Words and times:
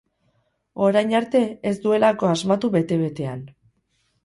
Orain 0.85 1.13
arte 1.19 1.41
ez 1.73 1.75
duelako 1.85 2.31
asmatu 2.33 2.73
bete-betean. 2.79 3.47